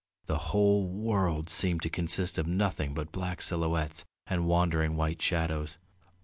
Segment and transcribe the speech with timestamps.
[0.25, 5.77] The whole world seemed to consist of nothing but black silhouettes and wandering white shadows.